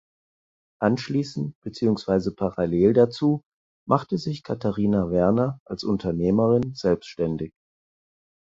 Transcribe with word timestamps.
Anschließend 0.81 1.59
beziehungsweise 1.61 2.33
parallel 2.33 2.93
dazu 2.93 3.43
machte 3.87 4.17
sich 4.17 4.41
Katharina 4.41 5.11
Werner 5.11 5.59
als 5.63 5.83
Unternehmerin 5.83 6.73
selbständig. 6.73 7.53